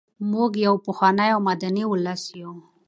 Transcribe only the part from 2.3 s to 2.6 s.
یو.